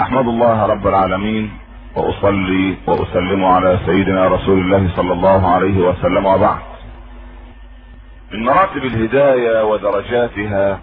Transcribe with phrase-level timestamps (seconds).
[0.00, 1.58] أحمد الله رب العالمين
[1.96, 6.62] وأصلي وأسلم على سيدنا رسول الله صلى الله عليه وسلم وبعد.
[8.32, 10.80] من مراتب الهداية ودرجاتها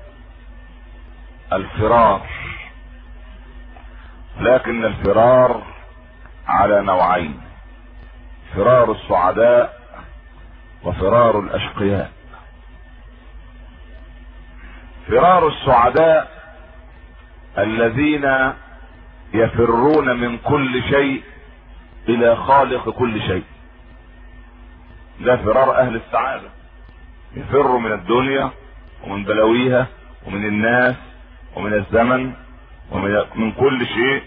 [1.54, 2.22] الفرار.
[4.40, 5.62] لكن الفرار
[6.48, 7.42] على نوعين.
[8.56, 9.80] فرار السعداء
[10.84, 12.12] وفرار الأشقياء.
[15.08, 16.32] فرار السعداء
[17.58, 18.54] الذين
[19.34, 21.24] يفرون من كل شيء
[22.10, 23.44] إلى خالق كل شيء.
[25.20, 26.50] ده فرار أهل السعادة.
[27.36, 28.52] يفروا من الدنيا
[29.04, 29.88] ومن بلاويها
[30.28, 30.96] ومن الناس
[31.56, 32.34] ومن الزمن
[32.92, 34.24] ومن من كل شيء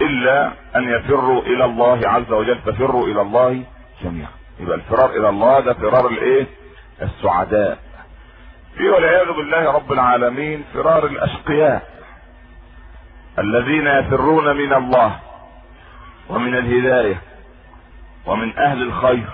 [0.00, 2.58] إلا أن يفروا إلى الله عز وجل.
[2.58, 3.62] ففروا إلى الله
[4.04, 4.30] جميعا.
[4.60, 6.46] يبقى الفرار إلى الله ده فرار الإيه؟
[7.02, 7.78] السعداء.
[8.76, 11.91] في والعياذ بالله رب العالمين فرار الأشقياء.
[13.38, 15.18] الذين يفرون من الله
[16.28, 17.22] ومن الهداية
[18.26, 19.28] ومن أهل الخير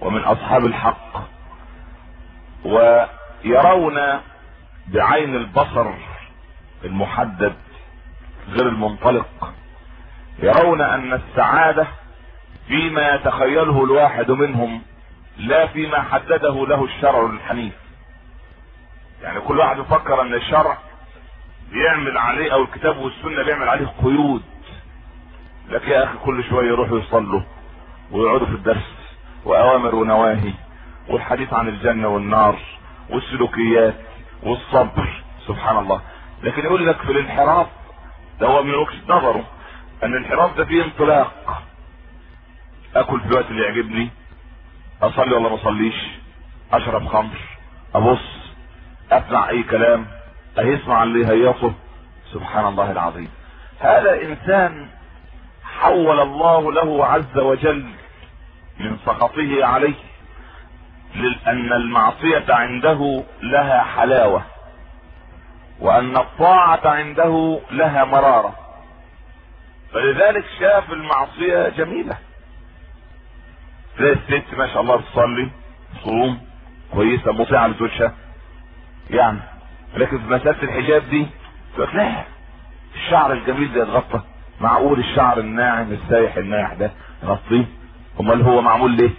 [0.00, 1.28] ومن أصحاب الحق
[2.64, 3.98] ويرون
[4.86, 5.90] بعين البصر
[6.84, 7.54] المحدد
[8.48, 9.52] غير المنطلق
[10.38, 11.86] يرون أن السعادة
[12.68, 14.82] فيما يتخيله الواحد منهم
[15.36, 17.74] لا فيما حدده له الشرع الحنيف.
[19.22, 20.78] يعني كل واحد يفكر أن الشرع
[21.72, 24.42] بيعمل عليه أو الكتاب والسنة بيعمل عليه قيود.
[25.68, 27.40] لك يا أخي كل شوية يروحوا يصلوا
[28.10, 28.94] ويقعدوا في الدرس
[29.44, 30.52] وأوامر ونواهي
[31.08, 32.58] والحديث عن الجنة والنار
[33.10, 33.94] والسلوكيات
[34.42, 35.22] والصبر.
[35.46, 36.00] سبحان الله.
[36.42, 37.66] لكن يقول لك في الانحراف
[38.40, 39.44] ده هو من وجهة نظره
[40.02, 41.62] أن الانحراف ده فيه انطلاق.
[42.96, 44.10] أكل في الوقت اللي يعجبني
[45.02, 45.94] أصلي ولا ما أصليش
[46.72, 47.38] أشرب خمر
[47.94, 48.52] أبص
[49.12, 50.06] اسمع أي كلام.
[50.58, 51.72] هيسمع اللي هيصه
[52.32, 53.28] سبحان الله العظيم.
[53.80, 54.88] هذا إنسان
[55.64, 57.86] حول الله له عز وجل
[58.80, 59.94] من سخطه عليه
[61.14, 64.42] لأن المعصية عنده لها حلاوة
[65.80, 68.54] وأن الطاعة عنده لها مرارة.
[69.92, 72.18] فلذلك شاف المعصية جميلة.
[73.96, 75.50] تلاقي الست ما شاء الله بتصلي
[75.94, 76.40] تصوم
[76.92, 78.14] كويسة مطيعة لزوجها.
[79.10, 79.38] يعني
[79.96, 81.26] لكن في مسألة الحجاب دي
[81.76, 82.24] تقول لا
[82.94, 84.20] الشعر الجميل ده يتغطى.
[84.60, 86.90] معقول الشعر الناعم السايح النايح ده
[87.22, 87.64] يغطيه؟
[88.20, 89.10] أمال هو معمول ليه؟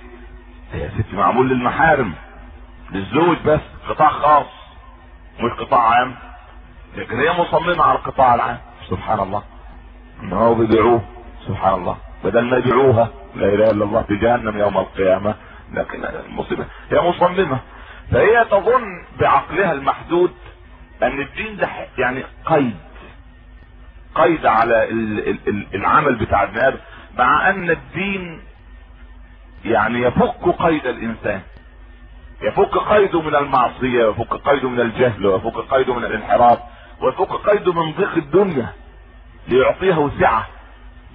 [0.73, 2.13] يا ستي معمول للمحارم
[2.91, 3.59] للزوج بس
[3.89, 4.45] قطاع خاص
[5.39, 6.15] مش قطاع عام.
[6.97, 8.57] لكن هي مصممة على القطاع العام.
[8.89, 9.43] سبحان الله.
[10.23, 11.01] ان هو بيبيعوه
[11.47, 11.97] سبحان الله.
[12.23, 15.35] بدل ما يبيعوها لا إله إلا الله في جهنم يوم القيامة.
[15.73, 16.65] لكن المصيبة.
[16.91, 17.59] هي مصممة.
[18.11, 18.83] فهي تظن
[19.19, 20.31] بعقلها المحدود
[21.03, 22.75] ان الدين ده يعني قيد.
[24.15, 24.87] قيد على
[25.73, 26.77] العمل بتاع ابن آدم
[27.17, 28.41] مع أن الدين
[29.65, 31.41] يعني يفك قيد الإنسان.
[32.41, 36.59] يفك قيده من المعصية ويفك قيده من الجهل ويفك قيده من الانحراف
[37.01, 38.73] ويفك قيده من ضيق الدنيا
[39.47, 40.47] ليعطيها وسعة.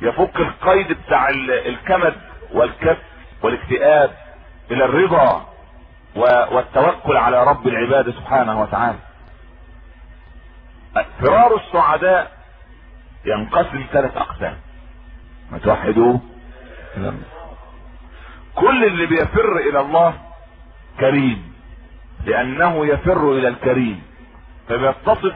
[0.02, 1.28] يفك القيد بتاع
[1.66, 2.14] الكمد
[2.52, 2.98] والكف
[3.42, 4.10] والاكتئاب
[4.70, 5.46] إلى الرضا
[6.16, 8.98] والتوكل على رب العباد سبحانه وتعالى.
[11.20, 12.32] فرار السعداء
[13.24, 14.56] ينقسم ثلاث أقسام.
[15.50, 16.20] ما توحدوه
[18.54, 20.14] كل اللي بيفر إلى الله
[21.00, 21.54] كريم
[22.24, 24.02] لأنه يفر إلى الكريم
[24.68, 25.34] فبيتصف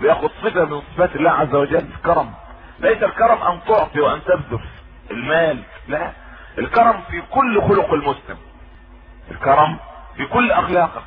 [0.00, 2.32] بياخد صفة من صفات الله عز وجل الكرم.
[2.80, 4.60] ليس الكرم أن تعطي وأن تبذل.
[5.10, 6.12] المال لا.
[6.58, 8.36] الكرم في كل خلق المسلم.
[9.30, 9.78] الكرم
[10.16, 11.02] في كل أخلاقك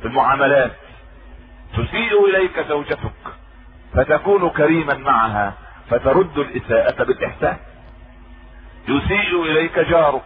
[0.00, 0.72] في المعاملات
[1.72, 3.12] تسيء إليك زوجتك
[3.94, 5.54] فتكون كريما معها
[5.90, 7.56] فترد الإساءة بالإحسان.
[8.88, 10.22] يسيء إليك جارك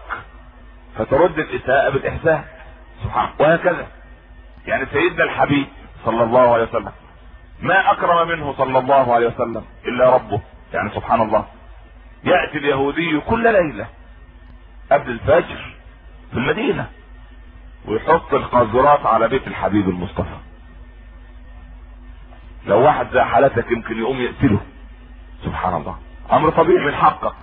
[0.99, 2.45] فترد الإساءة بالإحسان.
[3.05, 3.29] سبحان.
[3.39, 3.87] وهكذا.
[4.67, 5.67] يعني سيدنا الحبيب
[6.05, 6.93] صلى الله عليه وسلم
[7.61, 10.41] ما أكرم منه صلى الله عليه وسلم إلا ربه.
[10.73, 11.47] يعني سبحان الله.
[12.25, 13.87] يأتي اليهودي كل ليلة
[14.93, 15.75] قبل الفجر
[16.31, 16.91] في المدينة
[17.87, 20.36] ويحط القاذورات على بيت الحبيب المصطفى.
[22.67, 24.61] لو واحد زي حالتك يمكن يقوم يقتله.
[25.45, 25.99] سبحان الله.
[26.33, 27.35] أمر طبيعي من حقك.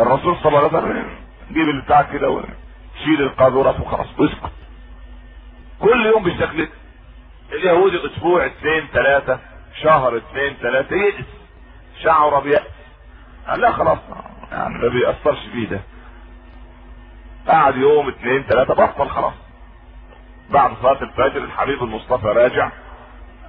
[0.00, 1.06] الرسول صلى الله عليه وسلم
[1.48, 4.06] جيب اللي بتاعك كده وشيل القاذورات وخلاص.
[4.18, 4.52] واسكت
[5.80, 6.68] كل يوم بالشكل
[7.52, 9.40] اليهودي أسبوع اثنين ثلاثة
[9.82, 11.26] شهر اثنين ثلاثة يئس
[12.02, 12.66] شعر بيأس.
[13.48, 13.98] قال لا خلاص.
[14.52, 15.80] يعني ما بيأثرش فيه ده.
[17.48, 19.34] قعد يوم اثنين ثلاثة بطل خلاص.
[20.50, 22.70] بعد صلاة الفجر الحبيب المصطفى راجع.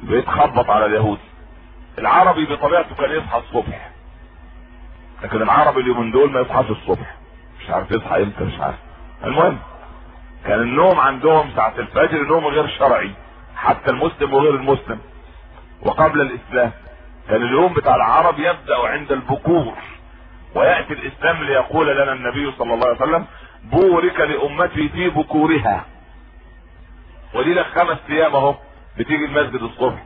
[0.02, 1.20] بيتخبط على اليهود.
[1.98, 3.90] العربي بطبيعته كان يصحى الصبح.
[5.24, 7.16] لكن العربي اليومين دول ما يصحاش الصبح.
[7.62, 8.76] مش عارف يصحى إمتى مش عارف.
[9.24, 9.60] المهم
[10.46, 13.12] كان النوم عندهم ساعة الفجر نوم غير شرعي
[13.56, 15.00] حتى المسلم وغير المسلم.
[15.82, 16.72] وقبل الإسلام
[17.30, 19.74] كان اليوم بتاع العرب يبدأ عند البكور.
[20.56, 23.26] ويأتي الإسلام ليقول لنا النبي صلى الله عليه وسلم
[23.64, 25.86] بورك لأمتي في بكورها.
[27.34, 28.56] ودي لك خمس أيام أهو.
[28.98, 30.04] بتيجي المسجد الصبح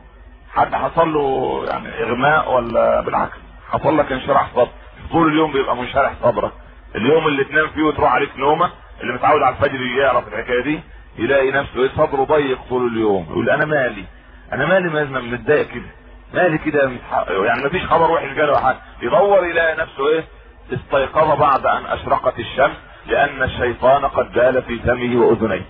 [0.54, 3.36] حد حصل له يعني إغماء ولا بالعكس؟
[3.70, 4.68] حصل لك انشراح صدر.
[5.12, 6.52] طول اليوم بيبقى منشرح صدرك.
[6.96, 8.70] اليوم اللي تنام فيه وتروح عليك نومة
[9.00, 10.80] اللي متعود على الفجر يعرف الحكاية دي
[11.18, 14.04] يلاقي نفسه إيه صدره ضيق طول اليوم يقول أنا مالي؟
[14.52, 15.90] أنا مالي ما متضايق كده.
[16.34, 16.92] مالي كده
[17.28, 18.78] يعني مفيش خبر وحش جاله حاجة.
[19.02, 20.24] يدور يلاقي نفسه إيه
[20.72, 22.76] استيقظ بعد أن أشرقت الشمس
[23.06, 25.66] لأن الشيطان قد جال في فمه وأذنيه.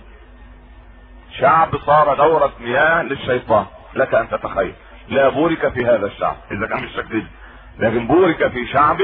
[1.39, 3.65] شعب صار دورة مياه للشيطان.
[3.93, 4.73] لك أن تتخيل.
[5.09, 6.35] لا بورك في هذا الشعب.
[6.51, 7.27] إذا كان بالشكل ده
[7.89, 8.97] لكن بورك في شعب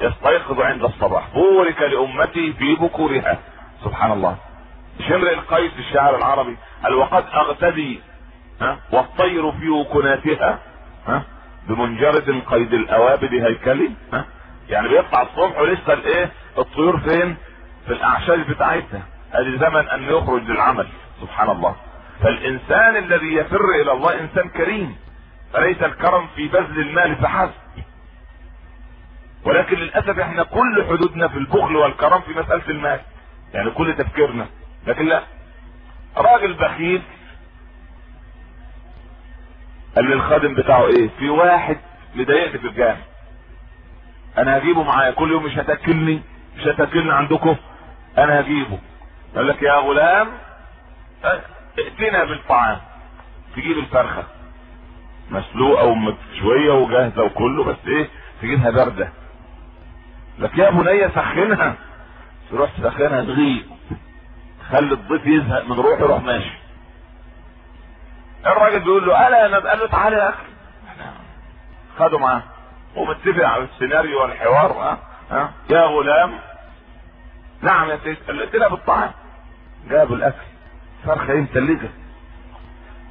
[0.00, 1.28] يستيقظ عند الصباح.
[1.34, 3.38] بورك لأمتي في بكورها.
[3.84, 4.36] سبحان الله.
[5.08, 6.56] امرؤ القيس الشاعر العربي.
[6.84, 8.00] قال وقد أغتدي
[8.60, 10.58] ها والطير في وكناتها.
[11.06, 11.22] ها
[11.68, 13.90] بمنجرد قيد الأوابد هيكلي.
[14.12, 14.24] ها
[14.68, 17.36] يعني بيطلع الصبح ولسه الإيه؟ الطيور فين؟
[17.86, 19.02] في الاعشاش بتاعتها.
[19.32, 20.86] ادي زمن أن يخرج للعمل.
[21.20, 21.76] سبحان الله.
[22.22, 24.96] فالإنسان الذي يفر إلى الله إنسان كريم.
[25.52, 27.52] فليس الكرم في بذل المال فحسب.
[29.44, 33.00] ولكن للأسف إحنا كل حدودنا في البخل والكرم في مسألة المال.
[33.54, 34.46] يعني كل تفكيرنا.
[34.86, 35.22] لكن لا.
[36.16, 37.02] راجل بخيل
[39.96, 41.76] قال للخادم بتاعه إيه؟ في واحد
[42.14, 42.96] مضايقني في الجامع.
[44.38, 45.10] أنا هجيبه معايا.
[45.10, 46.22] كل يوم مش هتاكلني؟
[46.56, 47.56] مش هتاكلني عندكم؟
[48.18, 48.78] أنا هجيبه.
[49.36, 50.28] قال لك يا غلام
[51.24, 52.78] ائتنا بالطعام.
[53.56, 54.24] تجيب الفرخة.
[55.30, 58.08] مسلوقة ومشويه وجاهزة وكله بس إيه؟
[58.42, 59.12] تجيبها باردة.
[60.38, 61.74] لك يا بني سخنها.
[62.50, 63.66] تروح تسخنها تغيب.
[64.70, 66.58] خلي الضيف يزهق من روحه يروح ماشي.
[68.46, 70.48] الراجل بيقول له ألا أنا قال له تعالى يا أخي.
[71.98, 72.42] خده معاه.
[72.96, 74.98] ومتفق على السيناريو والحوار ها؟
[75.30, 76.38] ها؟ يا غلام.
[77.62, 79.10] نعم يا سيدي قال له بالطعام.
[79.88, 80.47] جابوا الأكل.
[81.04, 81.90] فرخة إيه متلجة؟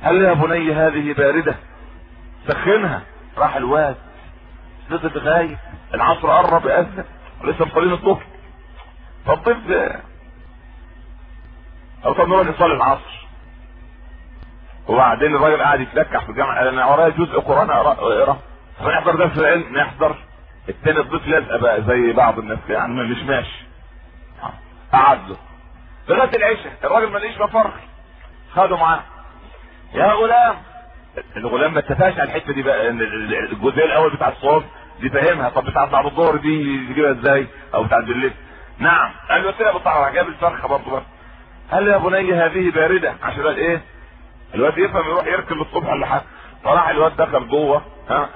[0.03, 1.55] قال له يا بني هذه باردة.
[2.47, 3.01] سخنها.
[3.37, 3.95] راح الواد.
[4.89, 5.57] فضل غايب
[5.93, 7.05] العصر قرب يأذن
[7.43, 8.23] ولسه مصلين الظهر
[9.25, 9.57] فالضيف
[12.05, 13.27] أو طب نروح نصلي العصر.
[14.87, 18.37] وبعدين الراجل قاعد يتلكح في الجامعة قال أنا ورايا جزء قرآن أقرأ.
[18.79, 20.15] فنحضر درس العلم؟ نحضر.
[20.69, 22.93] التاني الضيف لازقه بقى زي بعض الناس يعني.
[22.93, 23.65] مش ماشي.
[24.93, 25.37] قعد له.
[26.09, 26.73] لغايه العشاء.
[26.83, 27.71] الراجل ما لقيش مفر.
[28.55, 29.03] خده معاه.
[29.93, 30.55] يا غلام.
[31.37, 32.89] الغلام ما اتفقش على الحتة دي بقى.
[32.89, 34.63] الجزء الأول بتاع الصوت
[34.99, 35.49] دي فاهمها.
[35.49, 36.61] طب بتاعت بعد الظهر دي
[36.91, 38.33] يجيبها إزاي؟ أو بتاعت بالليل
[38.79, 39.11] نعم.
[39.29, 41.03] قال له كده بالطعم جاب الفرخة برضه بس
[41.71, 43.13] قال له يا بني هذه باردة.
[43.23, 43.81] عشان قال إيه؟
[44.55, 46.23] الواد يفهم يروح يركب الصبح ولا حاجة.
[46.63, 47.81] طلع الواد دخل جوه.
[48.09, 48.29] ها؟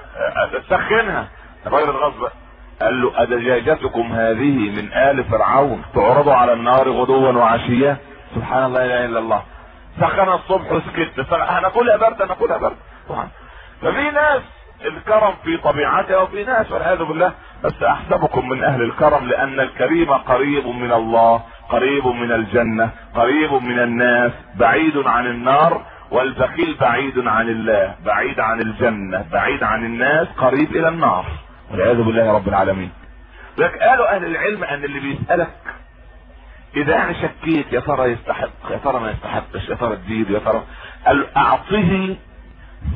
[0.70, 1.28] سخنها.
[1.66, 2.28] الراجل الغصب
[2.84, 7.96] قال له أدجاجتكم هذه من آل فرعون تعرض على النار غدوا وعشيا
[8.34, 9.42] سبحان الله لا إله إلا الله.
[10.00, 11.32] سخنها الصبح وسكت.
[11.32, 12.76] هناكلها برد هناكلها برد
[13.82, 14.42] ففي ناس
[14.84, 17.32] الكرم في طبيعته وفي ناس والعياذ بالله.
[17.64, 23.78] بس أحسبكم من أهل الكرم لأن الكريم قريب من الله قريب من الجنة قريب من
[23.78, 30.76] الناس بعيد عن النار والبخيل بعيد عن الله بعيد عن الجنة بعيد عن الناس قريب
[30.76, 31.24] إلى النار.
[31.72, 32.92] والعياذ بالله رب العالمين.
[33.58, 35.56] لك قالوا أهل العلم أن اللي بيسألك
[36.76, 40.64] إذا أنا شكيت يا ترى يستحق يا ترى ما يستحقش يا ترى تزيد يا ترى
[41.06, 42.16] قال أعطه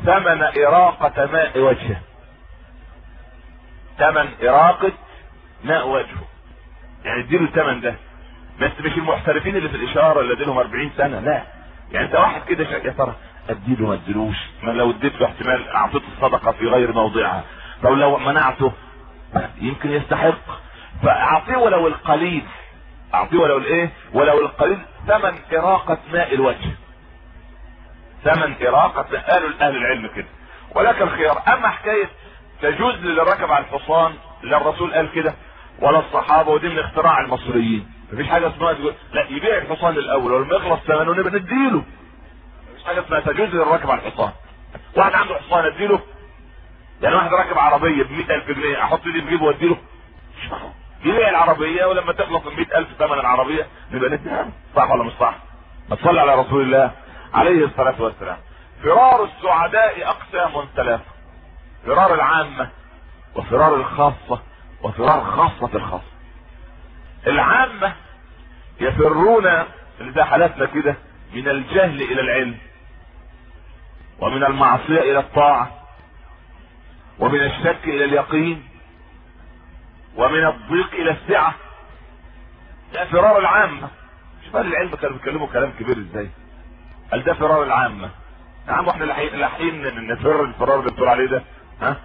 [0.05, 2.01] ثمن إراقة ماء وجهه.
[3.97, 4.91] ثمن إراقة
[5.63, 6.27] ماء وجهه.
[7.05, 7.95] يعني اديله الثمن ده.
[8.61, 11.43] بس مش المحترفين اللي في الإشارة اللي لهم 40 سنة لا.
[11.91, 13.15] يعني انت واحد كده يا ترى
[13.49, 14.37] اديله ما اديلوش.
[14.63, 17.43] ما لو اديت له احتمال أعطيته الصدقة في غير موضعها.
[17.83, 18.71] طب لو منعته
[19.61, 20.37] يمكن يستحق.
[21.03, 22.43] فأعطيه ولو القليل.
[23.13, 26.69] أعطيه ولو الإيه؟ ولو القليل ثمن إراقة ماء الوجه.
[28.23, 30.27] ثمن إراقة قالوا أهل العلم كده.
[30.75, 31.41] ولكن الخيار.
[31.47, 32.09] أما حكاية
[32.61, 35.33] تجوز للي ركب على الحصان لا الرسول قال كده.
[35.79, 37.91] ولا الصحابة ودي من اختراع المصريين.
[38.13, 40.31] مفيش حاجة اسمها تقول لا يبيع الحصان الأول.
[40.31, 41.83] ولما يخلص ثمنه نبقى نديله.
[42.71, 44.31] مفيش حاجة اسمها تجوز للي راكب على الحصان.
[44.97, 45.99] واحد عنده حصان اديله
[47.01, 49.77] يعني واحد راكب عربية ب ألف جنيه أحط إيدي في جيبه وأديله.
[51.05, 55.35] يبيع العربية ولما تخلص ال ألف ثمن العربية نبقى نديها صح ولا مش صح؟
[55.89, 56.91] ما تصلي على رسول الله
[57.33, 58.37] عليه الصلاة والسلام.
[58.83, 61.03] فرار السعداء اقسام ثلاثة
[61.85, 62.69] فرار العامة
[63.35, 64.41] وفرار الخاصة
[64.83, 66.11] وفرار خاصة الخاصة.
[67.27, 67.93] العامة
[68.81, 69.43] يفرون
[70.01, 70.95] زي حالاتنا كده
[71.33, 72.57] من الجهل إلى العلم
[74.19, 75.71] ومن المعصية إلى الطاعة.
[77.19, 78.63] ومن الشك إلى اليقين
[80.15, 81.55] ومن الضيق إلى السعة.
[82.93, 83.87] ده فرار العامة.
[84.45, 86.29] شوف أهل العلم كانوا بيتكلموا كلام كبير إزاي.
[87.11, 88.09] قال ده فرار العامة.
[88.67, 91.43] يا عم إحنا لاحقين نفر الفرار اللي بتقول عليه ده
[91.81, 91.95] ها؟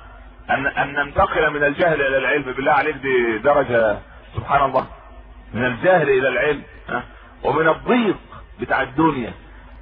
[0.50, 3.98] ان أن ننتقل من الجهل إلى العلم بالله عليك دي درجة
[4.36, 4.86] سبحان الله.
[5.54, 7.02] من الجهل إلى العلم ها؟
[7.42, 8.16] ومن الضيق
[8.60, 9.32] بتاع الدنيا.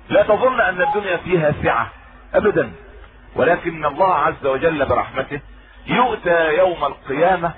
[0.08, 1.90] لا تظن أن الدنيا فيها سعة
[2.34, 2.72] ابدا.
[3.36, 5.40] ولكن الله عز وجل برحمته
[5.86, 7.52] يؤتى يوم القيامة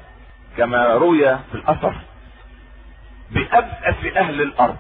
[0.57, 1.95] كما روي في الأثر
[3.31, 4.77] بأبأس أهل الأرض.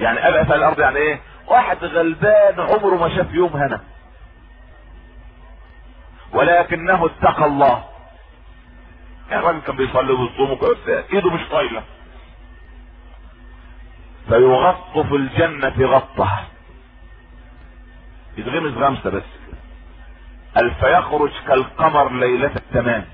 [0.00, 3.80] يعني أبأس أهل الأرض يعني إيه؟ واحد غلبان عمره ما شاف يوم هنا.
[6.32, 7.84] ولكنه اتقى الله.
[9.30, 10.58] يعني الراجل كان بيصلي ويصوم
[11.12, 11.82] إيده مش طايلة.
[14.28, 16.46] فيغط في الجنة غطة
[18.38, 19.22] يتغمس غمسة بس
[20.56, 23.04] قال فيخرج كالقمر ليلة التمام؟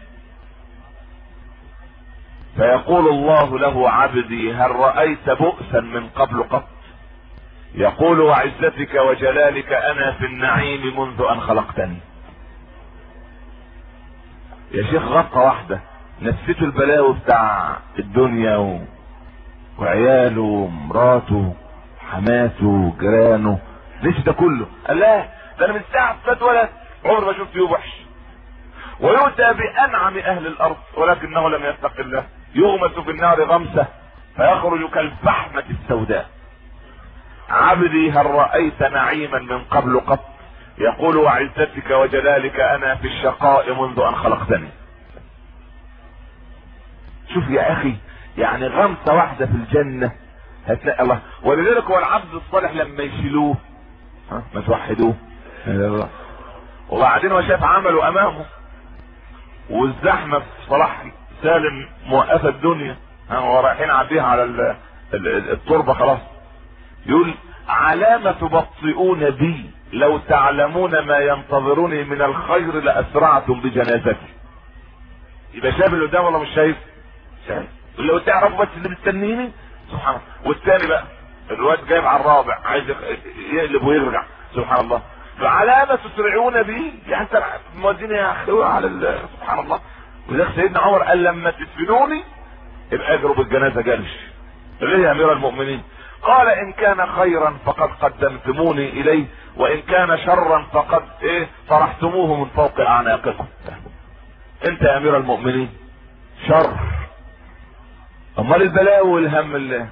[2.57, 6.69] فيقول الله له عبدي هل رأيت بؤسا من قبل قط؟
[7.75, 11.99] يقول وعزتك وجلالك أنا في النعيم منذ أن خلقتني.
[14.75, 15.81] يا شيخ غطة واحدة.
[16.23, 18.81] نسيته البلاوي بتاع الدنيا و...
[19.79, 21.55] وعياله ومراته
[22.01, 23.59] حماته جيرانه.
[24.03, 24.67] ليش ده كله.
[24.89, 25.29] قال لا
[25.59, 26.69] ده أنا من ساعة اتولد
[27.05, 27.91] عمر ما شفت يوم وحش.
[29.01, 32.27] ويؤتى بأنعم أهل الأرض ولكنه لم يتق الله.
[32.55, 33.87] يغمس في النار غمسة
[34.37, 36.29] فيخرج كالفحمة السوداء.
[37.51, 40.25] عبدي هل رأيت نعيما من قبل قط؟
[40.79, 44.69] يقول وعزتك وجلالك أنا في الشقاء منذ أن خلقتني.
[47.35, 47.97] شوف يا أخي
[48.39, 50.13] يعني غمسة واحدة في الجنة
[50.67, 51.21] هتلاقي الله.
[51.43, 53.57] ولذلك هو العبد الصالح لما يشيلوه
[54.31, 55.15] ما توحدوه.
[56.91, 58.45] وبعدين هو شاف عمله أمامه
[59.71, 61.05] والزحمة في صلاح
[61.43, 62.97] سالم موقفة الدنيا.
[63.31, 64.77] ورايحين عديها على ال-
[65.15, 66.19] ال- التربة خلاص.
[67.07, 67.35] يقول
[67.69, 74.29] علامة تبطئون بي لو تعلمون ما ينتظرني من الخير لأسرعتم بجنازتي.
[75.55, 76.77] يبقى شايف اللي قدام ولا مش شايف؟
[77.49, 77.67] شايف.
[77.99, 79.51] لو تعرفوا بس اللي مستنيني؟
[79.91, 80.49] سبحان الله.
[80.49, 81.05] والتاني بقى
[81.51, 82.85] الواد جايب على الرابع عايز
[83.53, 84.23] يقلب ويرجع
[84.55, 85.03] سبحان الله.
[85.41, 87.45] فعلامة تسرعون بي يعني انت
[87.77, 89.81] موديني يا أخي على سبحان الله.
[90.29, 92.23] ولذلك سيدنا عمر قال لما تدفنوني
[92.93, 94.17] يبقى اجروا بالجنازة جلش
[94.81, 95.83] ليه يا أمير المؤمنين.
[96.23, 99.27] قال إن كان خيرا فقد قدمتموني إليه
[99.57, 103.47] وإن كان شرا فقد إيه طرحتموه من فوق أعناقكم.
[104.67, 105.71] أنت يا أمير المؤمنين
[106.49, 106.77] شر.
[108.39, 109.89] أمال البلاوي والهم اللي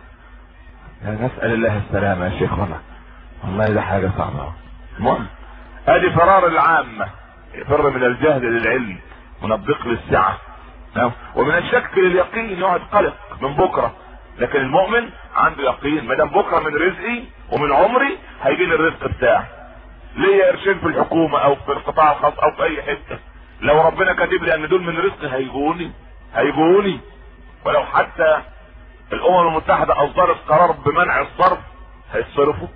[1.05, 3.69] نسأل الله السلامة يا شيخ والله.
[3.69, 4.53] ده حاجة صعبة.
[4.99, 5.27] المهم
[5.89, 7.07] ادي فرار العامة.
[7.55, 8.99] يفر من الجهل للعلم
[9.43, 10.37] من الضيق للسعة.
[10.97, 11.13] نعم.
[11.35, 13.93] ومن الشك لليقين يقعد قلق من بكرة.
[14.39, 16.07] لكن المؤمن عنده يقين.
[16.07, 17.23] ما دام بكرة من رزقي
[17.53, 19.45] ومن عمري هيجي لي الرزق بتاعي
[20.17, 23.19] ليا قرشين في الحكومة أو في القطاع الخاص أو في أي حتة؟
[23.61, 25.93] لو ربنا كاتب لي أن دول من رزقي هيجوني
[26.35, 27.01] هيجوني.
[27.65, 28.43] ولو حتى
[29.13, 31.59] الأمم المتحدة أصدرت قرار بمنع الصرف.
[32.13, 32.69] هيتصرفوا؟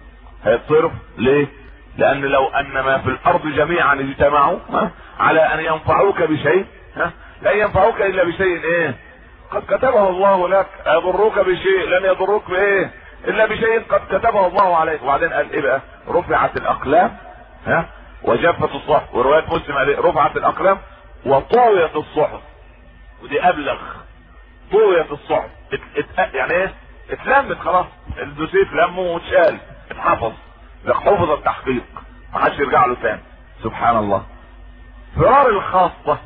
[0.45, 1.47] هيتصرف ليه؟
[1.99, 4.59] لأن لو أن ما في الأرض جميعا اجتمعوا
[5.21, 8.95] على أن ينفعوك بشيء ها لا ينفعوك إلا بشيء إيه؟
[9.51, 10.67] قد كتبه الله لك.
[10.87, 12.91] يضروك بشيء؟ لن يضروك بإيه؟
[13.29, 15.03] إلا بشيء قد كتبه الله عليك.
[15.03, 17.17] وبعدين قال إيه بقى؟ رفعت الأقلام
[17.67, 17.87] ها
[18.23, 19.15] وجفت الصحف.
[19.15, 20.79] ورواية مسلم قال إيه؟ رفعت الأقلام
[21.27, 22.41] وطويت الصحف.
[23.23, 23.79] ودي أبلغ.
[24.73, 25.51] طويت الصحف.
[26.35, 26.75] يعني إيه؟
[27.11, 27.87] اتلمت خلاص.
[28.23, 29.59] الدوسيه اتلم واتشال.
[29.91, 30.33] اتحفظ.
[30.89, 31.85] حفظ التحقيق.
[32.33, 33.21] ما حدش يرجع له تاني.
[33.63, 34.27] سبحان الله.
[35.17, 36.19] فرار الخاصة.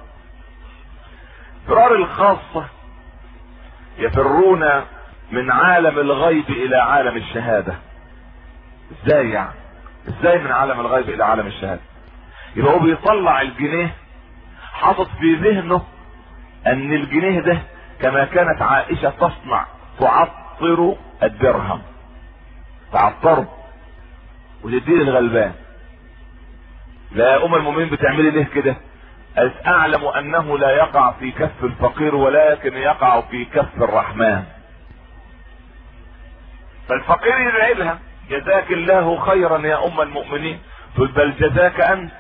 [1.69, 2.65] فرار الخاصة.
[3.99, 4.65] يفرون
[5.31, 7.75] من عالم الغيب إلى عالم الشهادة.
[8.93, 9.55] إزاي يعني؟
[10.09, 11.81] إزاي من عالم الغيب إلى عالم الشهادة؟
[12.57, 13.95] يبقى هو بيطلع الجنيه
[14.73, 15.83] حاطط في ذهنه
[16.67, 17.59] أن الجنيه ده
[18.01, 19.67] كما كانت عائشة تصنع
[20.01, 21.83] تعطر الدرهم.
[22.93, 23.49] تعطره
[24.63, 25.53] وتديه الغلبان.
[27.13, 28.77] لا يا أم المؤمنين بتعملي ليه كده؟
[29.37, 34.45] قالت أعلم أنه لا يقع في كف الفقير ولكن يقع في كف الرحمن.
[36.89, 37.99] فالفقير يدعي لها
[38.31, 40.59] جزاك الله خيرا يا أم المؤمنين.
[40.95, 42.13] تقول بل جزاك أنت.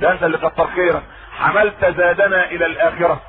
[0.00, 1.02] ده أنت اللي كتر خيرك.
[1.38, 3.20] حملت زادنا إلى الآخرة.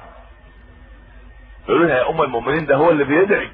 [1.70, 3.50] يقولوا يا أم المؤمنين ده هو اللي بيدعي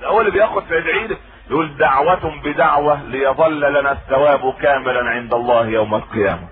[0.00, 1.16] ده هو اللي بياخد في يدعي له
[1.50, 6.48] يقول دعوة بدعوة ليظل لنا الثواب كاملا عند الله يوم القيامة.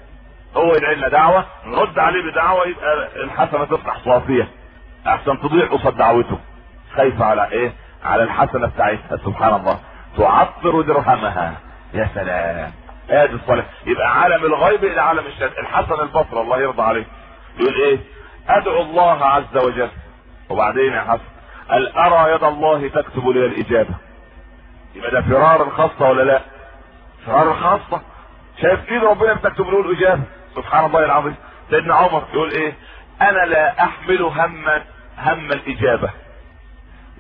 [0.57, 4.49] هو يدعي لنا دعوة نرد عليه بدعوة يبقى الحسنة تفتح صافية
[5.07, 6.39] أحسن تضيع قصاد دعوته.
[6.97, 7.73] خايفة على إيه؟
[8.05, 9.79] على الحسنة بتاعتها سبحان الله.
[10.19, 11.55] تعطر درهمها.
[11.95, 12.73] يا سلام.
[13.11, 17.05] آدي الصلاة يبقى عالم الغيب إلى عالم الشهادة الحسن البصري الله يرضى عليه.
[17.61, 17.99] يقول إيه؟
[18.49, 19.89] أدعو الله عز وجل.
[20.49, 21.23] وبعدين يا حسن
[21.71, 23.95] هل أرى يد الله تكتب لي الإجابة؟
[24.95, 26.41] يبقى ده فرار الخاصة ولا لا؟
[27.27, 28.03] فرار الخاصة؟
[28.63, 30.23] شايف كده ربنا بتكتب له الإجابة؟
[30.57, 31.35] سبحان الله العظيم.
[31.71, 32.73] سيدنا عمر يقول إيه؟
[33.23, 34.65] أنا لا أحمل هم
[35.19, 36.11] هم الإجابة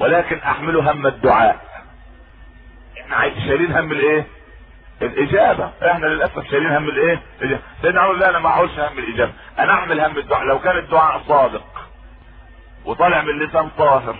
[0.00, 1.61] ولكن أحمل هم الدعاء.
[3.00, 4.26] إحنا شايلين هم الإيه؟
[5.02, 5.70] الإجابة.
[5.90, 7.23] إحنا للأسف شايلين هم الإيه؟
[7.82, 9.32] سيدنا عمر لا أنا ما اعولش هم الإجابة.
[9.58, 10.44] أنا أحمل هم الدعاء.
[10.44, 11.64] لو كان الدعاء صادق
[12.85, 14.16] وطالع من لسان طاهر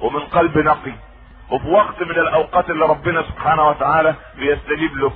[0.00, 0.92] ومن قلب نقي
[1.50, 5.12] وفي وقت من الأوقات اللي ربنا سبحانه وتعالى بيستجيب له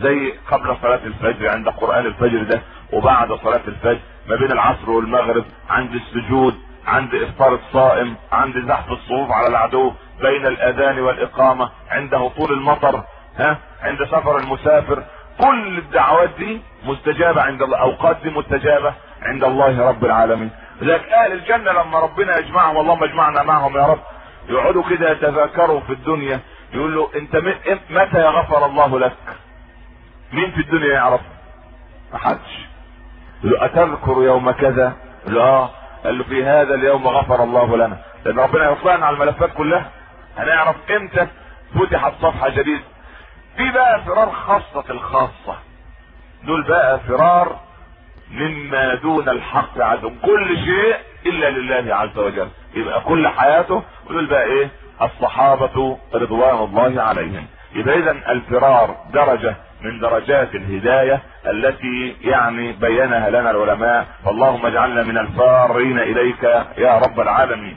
[0.00, 5.44] زي قبل صلاة الفجر عند قرآن الفجر ده وبعد صلاة الفجر ما بين العصر والمغرب
[5.70, 6.54] عند السجود
[6.86, 13.04] عند إفطار الصائم عند زحف الصفوف على العدو بين الأذان والإقامة عند هطول المطر
[13.38, 15.04] ها عند سفر المسافر.
[15.40, 20.50] كل الدعوات دي مستجابة عند الله أوقات دي مستجابة عند الله رب العالمين.
[20.80, 24.00] لذلك أهل الجنة لما ربنا يجمعهم اللهم اجمعنا معهم يا رب.
[24.48, 26.40] يقعدوا كده يتذاكروا في الدنيا.
[26.72, 27.36] يقول له انت
[27.90, 29.16] متى غفر الله لك؟
[30.32, 31.20] مين في الدنيا يعرف
[32.12, 32.66] ما حدش.
[33.44, 35.70] يقول له أتذكر يوم كذا؟ له آه.
[36.04, 37.98] قال له في هذا اليوم غفر الله لنا.
[38.24, 39.90] لأن ربنا يطلعنا على الملفات كلها.
[40.36, 41.26] هنعرف إمتى
[41.74, 42.84] فتحت صفحة جديدة.
[43.56, 45.58] في بقى فرار خاصة الخاصة.
[46.44, 47.60] دول بقى فرار
[48.30, 52.48] مما دون الحق عندهم كل شيء إلا لله عز وجل.
[52.74, 54.68] يبقى كل حياته ودول بقى إيه؟
[55.02, 57.46] الصحابة رضوان الله عليهم.
[57.74, 64.06] يبقى إذا الفرار درجة من درجات الهداية التي يعني بينها لنا العلماء.
[64.24, 66.42] فاللهم اجعلنا من الفارين إليك
[66.78, 67.76] يا رب العالمين.